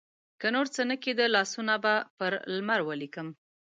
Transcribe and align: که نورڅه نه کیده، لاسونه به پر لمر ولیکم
که 0.41 0.47
نورڅه 0.55 0.81
نه 0.89 0.95
کیده، 1.03 1.25
لاسونه 1.35 1.75
به 1.83 1.93
پر 2.17 2.33
لمر 2.55 2.79
ولیکم 2.89 3.27